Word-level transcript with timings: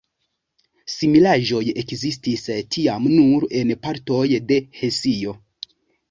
Similaĵoj 0.91 1.59
ekzistis 1.81 2.45
tiam 2.75 3.05
nur 3.17 3.45
en 3.59 3.73
partoj 3.83 4.23
de 4.53 4.57
Hesio. 4.79 5.35